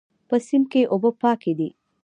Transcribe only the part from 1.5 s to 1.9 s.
دي